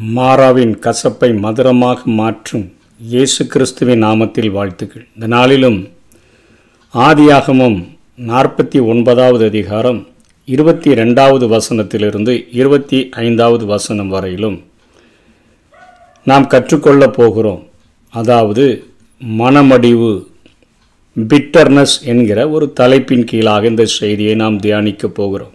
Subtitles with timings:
[0.00, 5.06] மாறாவின் கசப்பை மதுரமாக மாற்றும் இயேசு கிறிஸ்துவின் நாமத்தில் வாழ்த்துக்கள்.
[5.14, 5.88] இந்த நாளிலும்
[6.94, 7.84] ஆதியாகமும்
[8.18, 10.08] நாற்பத்தி ஒன்பதாவது அதிகாரம்
[10.44, 14.64] இருபத்தி ரெண்டாவது வசனத்திலிருந்து இருபத்தி ஐந்தாவது வசனம் வரையிலும்
[16.22, 17.62] நாம் கற்றுக்கொள்ளப் போகிறோம்.
[18.10, 18.84] அதாவது
[19.20, 20.26] மனமடிவு
[21.16, 25.54] பிட்டர்னஸ் என்கிற ஒரு தலைப்பின் கீழாக இந்த செய்தியை நாம் தியானிக்கப் போகிறோம்.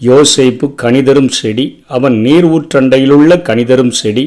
[0.00, 4.24] யோசேப்பு கணிதரும் செடி அவன் நீர் ஊற்றண்டையிலுள்ள கணிதரும் செடி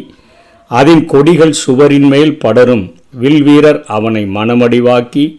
[0.67, 2.93] அதன் கொடிகள் சுவரின் மேல் படரும்.
[3.21, 5.37] வில்வீரர் அவனை மனமடிவாக்கி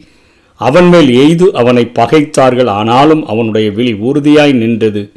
[0.56, 5.12] அவன் மேல் எய்து அவனை பகைத்தார்கள் ஆனாலும் அவனுடைய வில் உறுதியாய் நின்றது.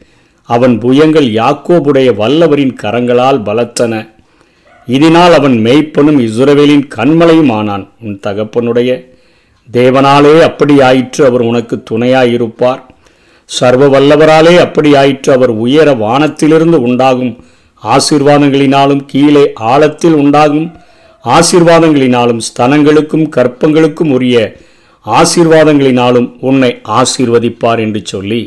[0.50, 3.94] அவன் புயங்கள் யாக்கோபுடைய வல்லவரின் கரங்களால் பலத்தன.
[4.86, 9.14] இதனால் அவன் மேய்ப்பனும் இசுரவேலின் கண்மலையும் ஆனான் உன் தகப்பனுடைய
[9.72, 12.82] தேவனாலே அப்படியாயிற்று அவர் உனக்கு துணையாயிருப்பார்.
[13.46, 15.34] சர்வ வல்லவராலே அப்படி ஆயிற்று.
[15.34, 17.34] அவர் உயர வானத்திலிருந்து உண்டாகும்.
[17.84, 20.68] ஆசீர்வாதங்களினாலும் கீழே ஆழத்தில் உண்டாகும்.
[21.24, 24.58] ஆசீர்வாதங்களினாலும் ஸ்தனங்களுக்கும் கற்பங்களுக்கும் உரிய
[25.06, 28.42] ஆசீர்வாதங்களினாலும் உன்னை ஆசீர்வதிப்பார் என்று சொல்லி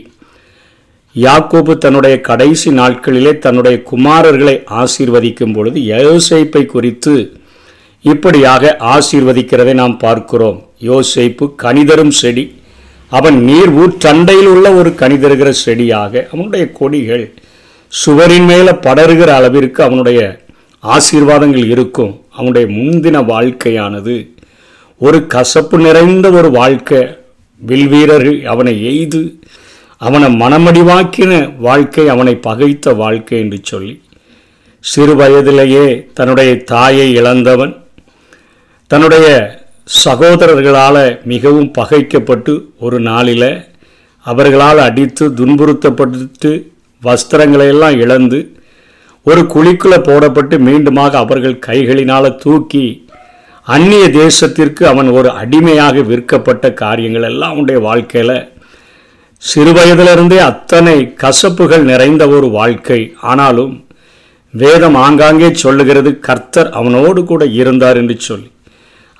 [1.16, 7.14] யாக்கோபு தன்னுடைய கடைசி நாட்களிலே தன்னுடைய குமாரர்களை ஆசீர்வதிக்கும் பொழுது யோசேப்பை குறித்து
[8.00, 10.58] இப்படியாக ஆசீர்வதிக்கிறதை நாம் பார்க்கிறோம்.
[10.80, 12.44] யோசேப்பு கனிதரும் செடி
[13.08, 17.24] அவன் நீர் ஊற்றண்டையில் உள்ள ஒரு கனிதருகிற செடியாக அவனுடைய கொடிகள்
[17.92, 20.20] சுவரின் மேலே படருகிற அளவிற்கு அவனுடைய
[20.82, 22.12] ஆசீர்வாதங்கள் இருக்கும்.
[22.30, 24.16] அவனுடைய முந்தின வாழ்க்கையானது
[25.00, 27.00] ஒரு கசப்பு நிறைந்த ஒரு வாழ்க்கை.
[27.66, 29.22] வில்வீரர்கள் அவனை எய்து
[29.96, 33.94] அவனை மனமடிவாக்கின வாழ்க்கை அவனை பகைத்த வாழ்க்கை என்று சொல்லி
[34.84, 37.72] சிறு வயதிலேயே தன்னுடைய தாயை இழந்தவன்
[38.90, 39.26] தன்னுடைய
[39.88, 43.50] சகோதரர்களால் மிகவும் பகைக்கப்பட்டு ஒரு நாளில்
[44.26, 46.50] அவர்களால் அடித்து துன்புறுத்தப்பட்டு
[47.02, 48.52] வஸ்திரங்களை எல்லாம் இழந்து
[49.22, 53.06] ஒரு குழிக்குள்ளே போடப்பட்டு மீண்டுமாக அவர்கள் கைகளினால் தூக்கி
[53.66, 58.48] அந்நிய தேசத்திற்கு அவன் ஒரு அடிமையாக விற்கப்பட்ட காரியங்கள் எல்லாம் உடைய வாழ்க்கையில்
[59.42, 63.12] சிறுவயதிலிருந்தே அத்தனை கசப்புகள் நிறைந்த ஒரு வாழ்க்கை.
[63.20, 63.86] ஆனாலும்
[64.50, 68.50] வேதம் ஆங்காங்கே சொல்லுகிறது கர்த்தர் அவனோடு கூட இருந்தார் என்று சொல்லி.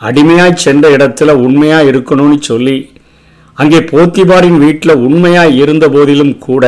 [0.00, 2.76] அடிமையாய் சென்ற இடத்துல உண்மையாக இருக்கணும்னு சொல்லி
[3.58, 6.64] அங்கே போத்திபாரின் வீட்டில் உண்மையாக இருந்த போதிலும் கூட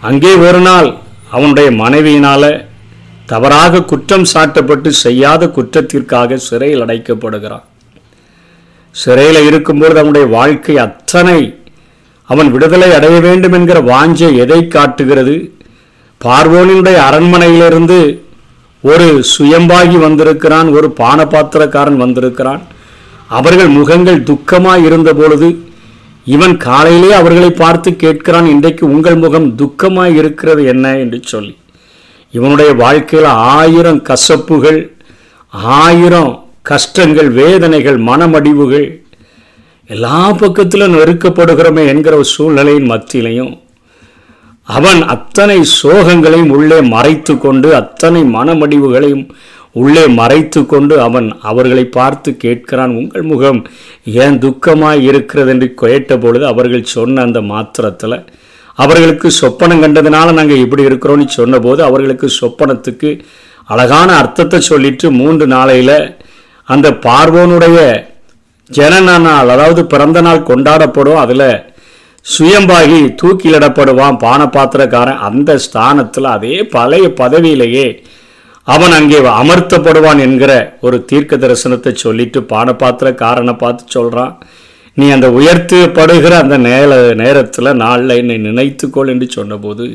[0.00, 0.88] அங்கே ஒரு நாள்
[1.30, 2.50] அவனுடைய மனைவியினால்
[3.26, 7.64] தவறாக குற்றம் சாட்டப்பட்டு செய்யாத குற்றத்திற்காக சிறையில் அடைக்கப்படுகிறான்.
[8.94, 11.38] சிறையில் இருக்கும்பொழுது அவனுடைய வாழ்க்கை அத்தனை
[12.28, 15.36] அவன் விடுதலை அடைய வேண்டும் என்கிற வாஞ்சை எதை காட்டுகிறது?
[16.20, 17.98] பார்வோனினுடைய அரண்மனையிலிருந்து
[18.84, 22.62] ஒரு சுயம்பாகி வந்திருக்கிறான் ஒரு பானபாத்திரக்காரன் வந்திருக்கிறான்.
[23.28, 25.48] அவர்கள் முகங்கள் துக்கமாக இருந்த பொழுது
[26.24, 30.98] இவன் காலையிலே அவர்களை பார்த்து கேட்கிறான் இன்றைக்கு உங்கள் முகம் துக்கமாக இருக்கிறது என்ன?
[30.98, 31.56] என்று சொல்லி.
[32.30, 34.80] இவனுடைய வாழ்க்கையில் ஆயிரம் கசப்புகள்
[35.82, 39.02] ஆயிரம் கஷ்டங்கள் வேதனைகள் மனமடிவுகள்
[39.86, 43.52] எல்லா பக்கத்திலும் நெருக்கப்படுகிறோமே என்கிற ஒரு சூழ்நிலையின் மத்தியிலையும்
[44.68, 49.26] அவன் அத்தனை சோகங்களையும் உள்ளே மறைத்து கொண்டு அத்தனை மனமடிவுகளையும்
[49.72, 53.60] உள்ளே மறைத்து கொண்டு அவன் அவர்களை பார்த்து கேட்கிறான் உங்கள் முகம்
[54.04, 55.50] ஏன் துக்கமாக இருக்கிறது?
[55.50, 58.16] என்று கேட்ட பொழுது அவர்கள் சொன்ன அந்த மாத்திரத்தில்
[58.74, 63.10] அவர்களுக்கு சொப்பனம் கண்டதுனால நாங்கள் இப்படி இருக்கிறோன்னு சொன்னபோது அவர்களுக்கு சொப்பனத்துக்கு
[63.68, 65.96] அழகான அர்த்தத்தை சொல்லிட்டு மூன்று நாளையில்
[66.68, 67.78] அந்த பார்வோனுடைய
[68.70, 71.22] ஜனன நாள் அதாவது பிறந்த நாள் கொண்டாடப்படும்.
[71.24, 71.46] அதில்
[72.24, 75.22] சுயம்பாகி தூக்கிலிடப்படுவான் பானபாத்திரக்காரன்.
[75.28, 77.86] அந்த ஸ்தானத்தில் அதே பழைய பதவியிலேயே
[78.66, 84.32] அவன் அங்கே அமர்த்தப்படுவான் என்கிற ஒரு தீர்க்க தரிசனத்தை சொல்லிட்டு பானபாத்திரக்காரனை பார்த்து சொல்கிறான்
[84.94, 86.90] நீ அந்த உயர்த்தப்படுகிற அந்த நேர
[87.22, 89.86] நேரத்தில் நாளில் என்னை நினைத்துக்கொள் என்று சொன்னபோது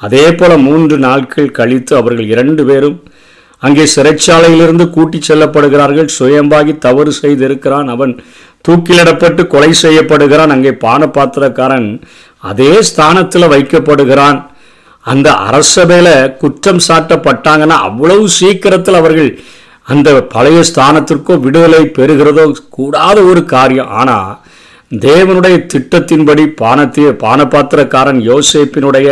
[0.00, 2.98] அதே போல் மூன்று நாட்கள் கழித்து அவர்கள் இரண்டு பேரும்
[3.62, 6.08] அங்கே சிறைச்சாலையிலிருந்து கூட்டிச் செல்லப்படுகிறார்கள்.
[6.18, 8.12] சுயம்பாகி தவறு செய்திருக்கிறான் அவன்.
[8.66, 10.54] தூக்கிலிடப்பட்டு கொலை செய்யப்படுகிறான்.
[10.56, 11.88] அங்கே பானபாத்திரக்காரன்
[12.50, 14.38] அதே ஸ்தானத்தில் வைக்கப்படுகிறான்.
[15.04, 19.30] அந்த அரசபையில் குற்றம் சாட்டப்பட்டாங்கன்னா அவ்வளவு சீக்கிரத்தில் அவர்கள்
[19.92, 22.44] அந்த பழைய ஸ்தானத்திற்கோ விடுதலை பெறுகிறதோ
[22.76, 23.92] கூடாத ஒரு காரியம்.
[24.00, 24.32] ஆனால்
[25.06, 29.08] தேவனுடைய திட்டத்தின்படி பானத்திய பானபாத்திரக்காரன் யோசேப்பினுடைய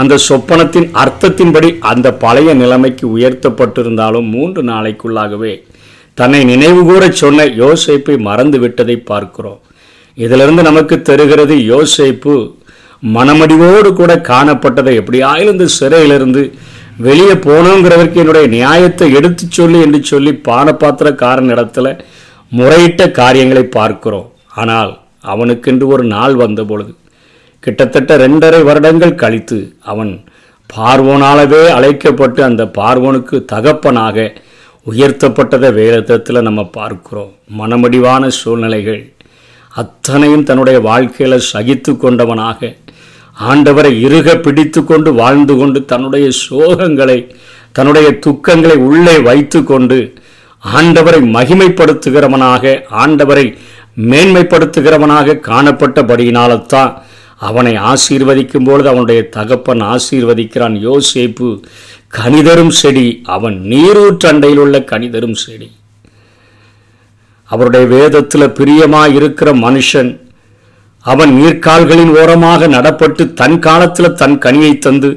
[0.00, 5.52] அந்த சொப்பனத்தின் அர்த்தத்தின்படி அந்த பழைய நிலைமைக்கு உயர்த்தப்பட்டிருந்தாலும் மூன்று நாளைக்குள்ளாகவே
[6.18, 9.60] தன்னை நினைவுகூர சொன்ன யோசேப்பை மறந்து விட்டதை பார்க்கிறோம்.
[10.18, 12.34] இதிலிருந்து நமக்கு தருகிறது யோசேப்பு
[13.16, 16.42] மனமடிவோடு கூட காணப்பட்டதை எப்படியாயிலும் இந்த சிறையிலிருந்து
[17.06, 21.86] வெளியே போனோங்கிறதற்கு என்னுடைய நியாயத்தை எடுத்து சொல்லி என்று சொல்லி பானபாத்திரக்காரன் இடத்துல
[22.52, 24.28] முறையிட்ட காரியங்களை பார்க்கிறோம்.
[24.62, 24.92] ஆனால்
[25.32, 26.92] அவனுக்கென்று ஒரு நாள் வந்த பொழுது
[27.62, 29.58] கிட்டத்தட்ட ரெண்டரை வருடங்கள் கழித்து
[29.90, 30.12] அவன்
[30.70, 34.26] பார்வோனாலவே அழைக்கப்பட்டு அந்த பார்வோனுக்கு தகப்பனாக
[34.86, 37.32] உயர்த்தப்பட்டதை வேதத்தில் நம்ம பார்க்கிறோம்.
[37.58, 39.02] மனமடிவான சூழ்நிலைகள்.
[39.74, 42.60] அத்தனையும் தன்னுடைய வாழ்க்கையில் சகித்து கொண்டவனாக
[43.50, 47.18] ஆண்டவரை இருக பிடித்து கொண்டு வாழ்ந்து கொண்டு தன்னுடைய சோகங்களை
[47.72, 49.98] தன்னுடைய துக்கங்களை உள்ளே வைத்து கொண்டு
[50.62, 53.46] ஆண்டவரை மகிமைப்படுத்துகிறவனாக ஆண்டவரை
[54.10, 56.92] மேன்மைப்படுத்துகிறவனாக காணப்பட்டபடியினால்தான்
[57.48, 60.76] அவனை ஆசீர்வதிக்கும் பொழுது அவனுடைய தகப்பன் ஆசீர்வதிக்கிறான்.
[60.88, 61.48] யோசேப்பு
[62.18, 63.06] கனிதரும் செடி
[63.36, 65.68] அவன் நீரூற்றண்டையில் உள்ள கனிதரும் செடி.
[67.50, 70.10] அவருடைய வேதத்தில் பிரியமாக இருக்கிற மனுஷன்
[71.04, 75.10] அவன் நீர்க்கால்களின் ஓரமாக நடப்பட்டு தன் காலத்தில் தன் கனியை தந்து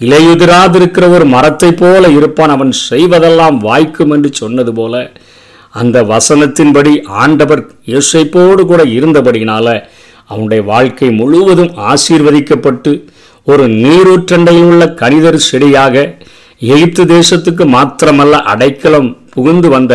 [0.00, 2.52] இலையுதிராதிருக்கிற ஒரு மரத்தை போல இருப்பான்.
[2.56, 4.94] அவன் செய்வதெல்லாம் வாய்க்கும் என்று சொன்னது போல
[5.80, 6.92] அந்த வசனத்தின்படி
[7.22, 7.62] ஆண்டவர்
[7.94, 9.68] யோசைப்போடு கூட இருந்தபடியினால
[10.30, 12.92] அவனுடைய வாழ்க்கை முழுவதும் ஆசீர்வதிக்கப்பட்டு
[13.46, 15.94] ஒரு நீரூற்றண்டையில் உள்ள கனிதர் செடியாக
[16.72, 19.94] எகிப்து தேசத்துக்கு மாத்திரமல்ல அடைக்கலம் புகுந்து வந்த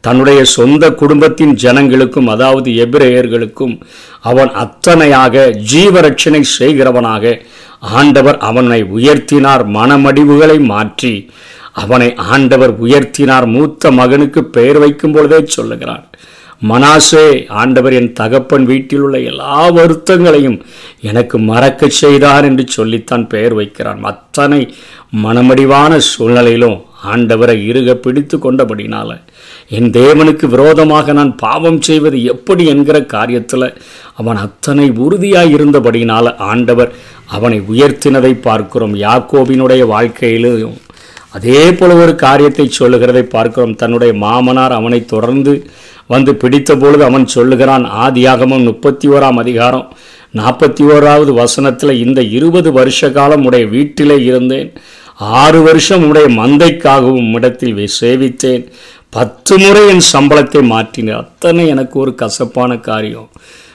[0.00, 3.74] தன்னுடைய சொந்த குடும்பத்தின் ஜனங்களுக்கும் அதாவது எபிரேயர்களுக்கும்
[4.20, 7.34] அவன் அத்தனையாக ஜீவரட்சணை செய்கிறவனாக
[7.98, 9.64] ஆண்டவர் அவனை உயர்த்தினார்.
[9.76, 11.12] மனமடிவுகளை மாற்றி
[11.72, 13.46] அவனை ஆண்டவர் உயர்த்தினார்.
[13.46, 16.04] மூத்த மகனுக்கு பெயர் வைக்கும் பொழுதே சொல்லுகிறான்
[16.62, 17.26] மனாசே
[17.60, 20.58] ஆண்டவர் என் தகப்பன் வீட்டில் உள்ள எல்லா வருத்தங்களையும்
[21.00, 24.00] எனக்கு மறக்க செய்தார் என்று சொல்லித்தான் பெயர் வைக்கிறான்.
[24.02, 24.60] அத்தனை
[25.24, 26.78] மனமடிவான சூழ்நிலையிலும்
[27.12, 29.10] ஆண்டவரை இருக பிடித்து கொண்டபடினால
[29.76, 33.68] என் தேவனுக்கு விரோதமாக நான் பாவம் செய்வது எப்படி என்கிற காரியத்தில்
[34.20, 36.92] அவன் அத்தனை உறுதியாக இருந்தபடினால ஆண்டவர்
[37.36, 38.96] அவனை உயர்த்தினதை பார்க்கிறோம்.
[39.06, 40.76] யாக்கோபினுடைய வாழ்க்கையிலும்
[41.36, 43.74] அதே போல ஒரு காரியத்தை சொல்லுகிறதை பார்க்கிறோம்.
[43.74, 45.52] தன்னுடைய மாமனார் அவனை தொடர்ந்து
[46.08, 49.86] வந்து பிடித்த பொழுது அவன் சொல்லுகிறான் ஆதியாகமும் முப்பத்தி ஓராம் அதிகாரம்
[50.36, 54.70] நாற்பத்தி ஓராவது வசனத்தில் இந்த இருபது வருஷ காலம் உடைய வீட்டிலே இருந்தேன்
[55.42, 58.66] ஆறு வருஷம் உடைய மந்தைக்காகவும் இடத்தில் சேவித்தேன்
[59.16, 63.30] பத்து முறை என் சம்பளத்தை மாற்றினேன் அத்தனை எனக்கு ஒரு கசப்பான காரியம்.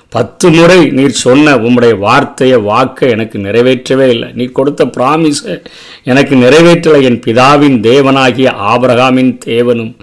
[0.10, 4.30] பத்து முறை நீர் சொன்ன உம்முடைய வார்த்தையை வாக்கை எனக்கு நிறைவேற்றவே இல்லை.
[4.34, 5.56] நீ கொடுத்த ப்ராமிஸை
[6.04, 7.00] எனக்கு நிறைவேற்றலை.
[7.02, 9.94] என் பிதாவின் தேவனாகிய ஆபரகாமின் தேவனும்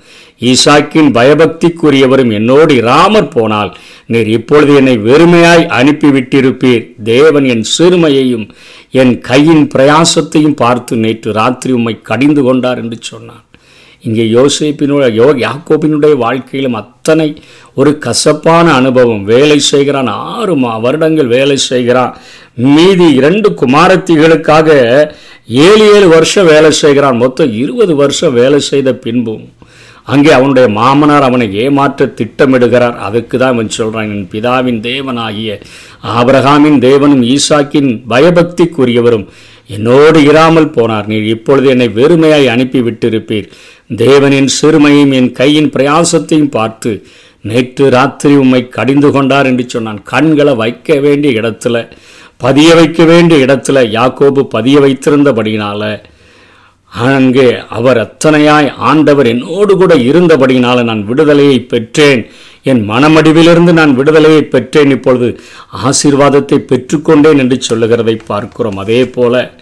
[0.41, 3.73] ஈசாக்கின் பயபக்திக்குரியவரும் என்னோடு இராமற் போனால்
[4.13, 6.85] நீர் இப்பொழுது என்னை வெறுமையாய் அனுப்பிவிட்டிருப்பீர்.
[7.11, 8.47] தேவன் என் சிறுமையையும்
[9.01, 13.45] என் கையின் பிரயாசத்தையும் பார்த்து நேற்று ராத்திரி உம்மை கடிந்து கொண்டார் என்று சொன்னான்.
[14.07, 17.29] இங்கே யோசிப்பினுடைய யோ யாக்கோபினுடைய வாழ்க்கையிலும் அத்தனை
[17.75, 19.25] ஒரு கசப்பான அனுபவம்.
[19.33, 22.15] வேலை செய்கிறான் ஆறு மா வருடங்கள் வேலை செய்கிறான்.
[22.75, 24.69] மீதி இரண்டு குமாரத்திகளுக்காக
[25.67, 27.17] ஏழு ஏழு வருஷம் வேலை செய்கிறான்.
[27.25, 29.45] மொத்தம் இருபது வருஷம் வேலை செய்த பின்பும்
[30.06, 32.97] அங்கே அவனுடைய மாமனார் அவனை ஏமாற்ற திட்டமிடுகிறார்.
[33.06, 35.58] அதுக்கு தான் அவன் சொல்கிறான் என் பிதாவின் தேவனாகிய
[36.19, 39.26] ஆபரகாமின் தேவனும் ஈசாக்கின் பயபக்திக்குரியவரும்.
[39.76, 41.08] என்னோடு இராமல் போனார்.
[41.11, 43.50] நீர் இப்பொழுது என்னை வெறுமையாய் அனுப்பி விட்டிருப்பீர்
[44.05, 46.93] தேவனின் சிறுமையும் என் கையின் பிரயாசத்தையும் பார்த்து
[47.50, 50.00] நேற்று ராத்திரி உம்மை கடிந்து கொண்டார் என்று சொன்னான்.
[50.12, 51.76] கண்களை வைக்க வேண்டிய இடத்துல
[52.44, 55.91] பதிய வைக்க வேண்டிய இடத்துல யாக்கோபு பதிய வைத்திருந்தபடியினால்
[56.93, 62.23] அங்கே அவர் அத்தனையாய் ஆண்டவர் என்னோடு கூட இருந்தபடியினால் நான் விடுதலையை பெற்றேன்.
[62.63, 64.91] என் மனமடிவிலிருந்து நான் விடுதலையை பெற்றேன்.
[64.91, 65.41] இப்பொழுது
[65.85, 68.76] ஆசீர்வாதத்தை பெற்றுக்கொண்டேன் என்று சொல்லுகிறதை பார்க்கிறோம்.
[68.76, 69.55] அதே போல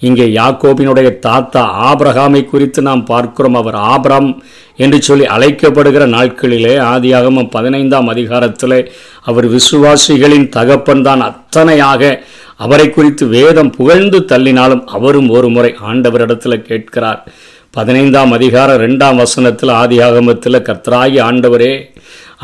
[0.00, 3.58] இங்கே யாக்கோபினுடைய தாத்தா ஆபிரகாமை குறித்து நாம் பார்க்கிறோம்.
[3.60, 4.28] அவர் ஆபிரம்
[4.76, 8.78] என்று சொல்லி அழைக்கப்படுகிற நாட்களிலே ஆதியாகமம் பதினைந்தாம் அதிகாரத்தில்
[9.22, 12.12] அவர் விசுவாசிகளின் தகப்பன் தான் அத்தனையாக
[12.56, 17.20] அவரை குறித்து வேதம் புகழ்ந்து தள்ளினாலும் அவரும் ஒரு முறை ஆண்டவரிடத்தில் கேட்கிறார்.
[17.70, 21.72] பதினைந்தாம் அதிகாரம் ரெண்டாம் வசனத்தில் ஆதியாகமத்தில் கர்த்தராகி ஆண்டவரே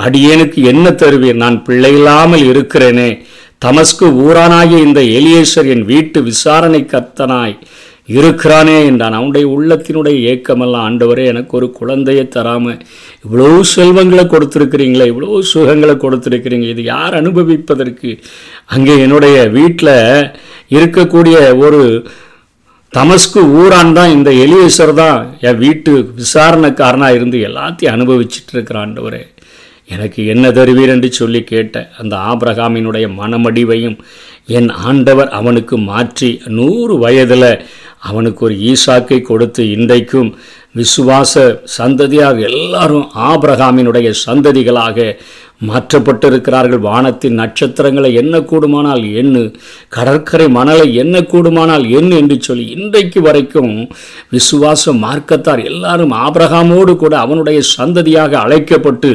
[0.05, 1.43] அடியேனுக்கு என்ன தருவீர்?
[1.45, 3.09] நான் பிள்ளையில்லாமல் இருக்கிறேனே
[3.63, 7.55] தமஸ்கு ஊரானாகிய இந்த எலியேசர் என் வீட்டு விசாரணை கர்த்தனாய்
[8.09, 9.17] இருக்கிறானே என்றான்.
[9.19, 12.83] அவனுடைய உள்ளத்தினுடைய ஏக்கமெல்லாம் ஆண்டவரே எனக்கு ஒரு குழந்தையை தராமல்
[13.25, 16.69] இவ்வளோ செல்வங்களை கொடுத்துருக்கிறீங்களே இவ்வளோ சுகங்களை கொடுத்துருக்கிறீங்க.
[16.75, 18.13] இது யார் அனுபவிப்பதற்கு?
[18.75, 19.95] அங்கே என்னுடைய வீட்டில்
[20.77, 21.83] இருக்கக்கூடிய ஒரு
[22.93, 29.23] தமஸ்கு ஊரான் தான் இந்த எலியேசர் தான் என் வீட்டு விசாரணைக்காரனாக இருந்து எல்லாத்தையும் அனுபவிச்சுட்டு இருக்கிறான் ஆண்டவரே.
[29.89, 33.99] எனக்கு என்ன தருவீர் என்று சொல்லி கேட்ட அந்த ஆபிரகாமினுடைய மனமடிவையும்
[34.49, 37.51] என் ஆண்டவர் அவனுக்கு மாற்றி நூறு வயதில்
[38.01, 40.31] அவனுக்கு ஒரு ஈசாக்கை கொடுத்து இன்றைக்கும்
[40.77, 41.33] விசுவாச
[41.79, 44.97] சந்ததியாக எல்லாரும் ஆபிரகாமினுடைய சந்ததிகளாக
[45.67, 46.81] மாற்றப்பட்டிருக்கிறார்கள்.
[46.81, 49.43] வானத்தின் நட்சத்திரங்களை என்ன கூடுமானால் எண்ணு
[49.89, 53.73] கடற்கரை மணலை என்ன கூடுமானால் எண்ணு என்று சொல்லி இன்றைக்கு வரைக்கும்
[54.31, 59.13] விசுவாச மார்க்கத்தார் எல்லாரும் ஆபிரகாமோடு கூட அவனுடைய சந்ததியாக அழைக்கப்பட்டு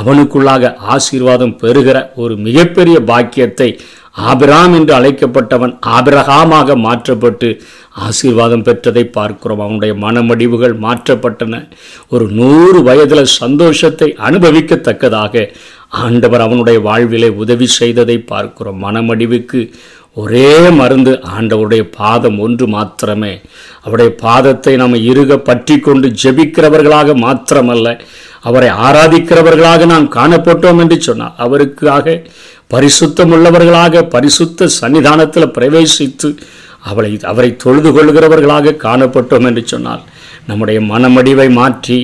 [0.00, 3.70] அவனுக்குள்ளாக ஆசீர்வாதம் பெறுகிற ஒரு மிகப்பெரிய பாக்கியத்தை
[4.16, 9.60] ஆபிராம் என்று அழைக்கப்பட்டவன் ஆபிரகாமாக மாற்றப்பட்டு ஆசீர்வாதம் பெற்றதை பார்க்கிறோம்.
[9.60, 11.68] அவனுடைய மனமடிவுகள் மாற்றப்பட்டன.
[12.08, 15.54] ஒரு நூறு வயதில் சந்தோஷத்தை அனுபவிக்கத்தக்கதாக
[15.88, 18.82] ஆண்டவர் அவனுடைய வாழ்விலே உதவி செய்ததை பார்க்கிறோம்.
[18.84, 19.72] மனமடிவுக்கு
[20.16, 23.40] ஒரே மருந்து ஆண்டவருடைய பாதம் ஒன்று மாத்திரமே.
[23.84, 27.98] அவருடைய பாதத்தை நாம் இருக பற்றி கொண்டு ஜெபிக்கிறவர்களாக மாத்திரமல்ல
[28.40, 31.34] அவரை ஆராதிக்கிறவர்களாக நாம் காணப்பட்டோம் என்று சொன்னார்.
[31.36, 32.22] அவருக்காக
[32.74, 36.28] பரிசுத்தம் உள்ளவர்களாக பரிசுத்த சன்னிதானத்தில் பிரவேசித்து
[36.80, 40.02] அவளை அவரை தொழுது கொள்கிறவர்களாக காணப்பட்டோம் என்று சொன்னால்
[40.46, 41.98] நம்முடைய மனமடிவை மாற்றி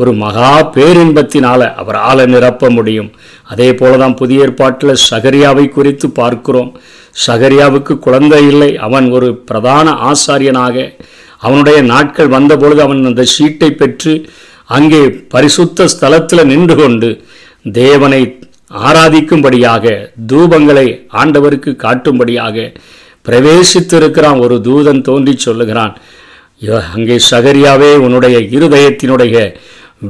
[0.00, 1.98] ஒரு மகா பேரின்பத்தினால அவர்
[2.34, 3.10] நிரப்ப முடியும்.
[3.52, 6.70] அதே போல தான் புதிய ஏற்பாட்டில் சகரியாவை குறித்து பார்க்கிறோம்.
[7.26, 8.70] சகரியாவுக்கு குழந்தை இல்லை.
[8.86, 10.76] அவன் ஒரு பிரதான ஆசாரியனாக.
[11.46, 14.14] அவனுடைய நாட்கள் வந்தபொழுது அவன் அந்த சீட்டை பெற்று
[14.76, 15.02] அங்கே
[15.34, 17.10] பரிசுத்த ஸ்தலத்தில் நின்று கொண்டு
[17.80, 18.22] தேவனை
[18.88, 19.84] ஆராதிக்கும்படியாக
[20.32, 20.86] தூபங்களை
[21.22, 22.66] ஆண்டவருக்கு காட்டும்படியாக
[23.28, 24.38] பிரவேசித்திருக்கிறான்.
[24.44, 25.94] ஒரு தூதன் தோன்றி சொல்லுகிறான்
[26.94, 29.36] அங்கே சகரியாவே உன்னுடைய இருதயத்தினுடைய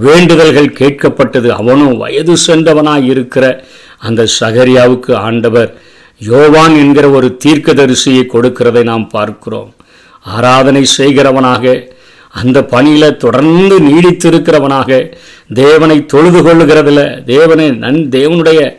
[0.01, 1.49] வேண்டுதல்கள் கேட்கப்பட்டது.
[1.49, 3.65] அவனும் வயது சென்றவனாய் இருக்கிற
[3.99, 5.81] அந்த சகரியாவுக்கு ஆண்டவர்
[6.19, 9.75] யோவான் என்கிற ஒரு தீர்க்கதரிசியை கொடுக்கிறதை நாம் பார்க்கிறோம்.
[10.21, 11.91] ஆராதனை செய்கிறவனாக
[12.31, 15.13] அந்த பணியில தொடர்ந்து நீடித்திருக்கிறவனாக
[15.55, 18.79] தேவனை தொழுது கொள்ளுகிறதில் தேவனை நன் தேவனுடைய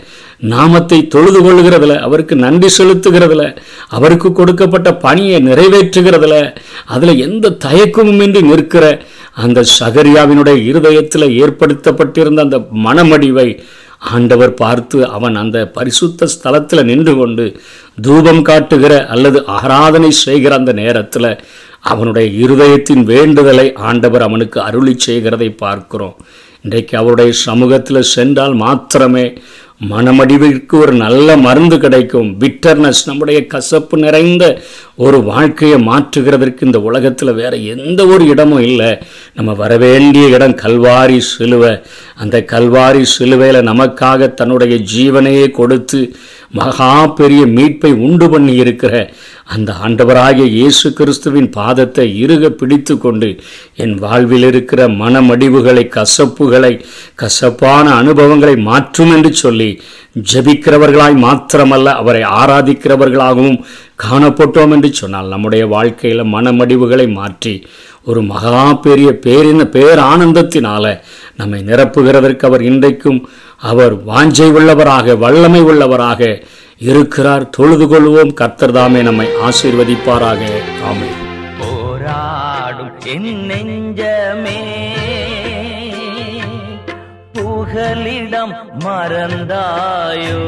[0.51, 3.43] நாமத்தை தொழுது கொள்ளுகிறதுல அவருக்கு நன்றி செலுத்துகிறதுல
[3.89, 6.35] அவருக்கு கொடுக்கப்பட்ட பணியை நிறைவேற்றுகிறதுல
[6.85, 8.85] அதில் எந்த தயக்கமும் இன்றி நிற்கிற
[9.33, 13.47] அந்த சகரியாவினுடைய இருதயத்தில் ஏற்படுத்தப்பட்டிருந்த அந்த மனமடிவை
[13.99, 17.45] ஆண்டவர் பார்த்து அவன் அந்த பரிசுத்த ஸ்தலத்தில் நின்று கொண்டு
[18.01, 21.29] தூபம் காட்டுகிற அல்லது ஆராதனை செய்கிற அந்த நேரத்தில்
[21.81, 26.15] அவனுடைய இருதயத்தின் வேண்டுதலை ஆண்டவர் அவனுக்கு அருளி செய்கிறதை பார்க்கிறோம்.
[26.61, 29.25] இன்றைக்கு அவருடைய சமூகத்தில் சென்றால் மாத்திரமே
[29.81, 32.29] மனமடிவிற்கு ஒரு நல்ல மருந்து கிடைக்கும்.
[32.41, 34.43] பிட்டர்னஸ் நம்முடைய கசப்பு நிறைந்த
[34.95, 38.91] ஒரு வாழ்க்கையை மாற்றுகிறதற்கு இந்த உலகத்தில் வேற எந்த ஒரு இடமும் இல்லை.
[39.33, 41.73] நம்ம வரவேண்டிய இடம் கல்வாரி சிலுவை.
[42.15, 46.01] அந்த கல்வாரி சிலுவையில் நமக்காக தன்னுடைய ஜீவனையே கொடுத்து
[46.51, 48.95] மகா பெரிய மீட்பை உண்டு பண்ணி இருக்கிற
[49.53, 53.29] அந்த ஆண்டவராகிய இயேசு கிறிஸ்துவின் பாதத்தை இறுக பிடித்து கொண்டு
[53.83, 56.73] என் வாழ்வில் இருக்கிற மனமடிவுகளை கசப்புகளை
[57.15, 59.62] கசப்பான அனுபவங்களை மாற்றும் என்று சொல்லி
[60.31, 63.59] ஜெபிக்கிறவர்களாய் மாத்திரமல்ல அவரை ஆராதிக்கிறவர்களாகவும்
[64.03, 67.55] காணப்பட்டோம் என்று சொன்னால் நம்முடைய வாழ்க்கையில் மனமடிவுகளை மாற்றி
[68.05, 70.99] ஒரு மகா பெரிய பேரின பேரானந்தத்தினால
[71.37, 76.21] நம்மை நிரப்புகிறதற்கு அவர் இன்றைக்கும் அவர் வாஞ்சை உள்ளவராக வல்லமை உள்ளவராக
[76.77, 77.49] இருக்கிறார்.
[77.49, 78.33] தொழுது கொள்வோம்.
[78.33, 80.41] கர்த்தர் தாமே நம்மை ஆசீர்வதிப்பாராக.
[80.87, 81.09] ஆமை
[81.59, 84.57] போராடும் என் நெஞ்சமே
[87.73, 90.41] புகலிடம் மறந்தாயோ?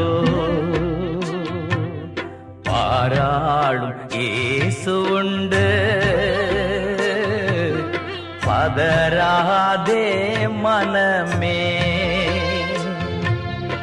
[2.63, 5.67] பாராளும் இயேசு உண்டு.
[8.45, 10.05] பதராதே
[10.63, 11.74] மனமே.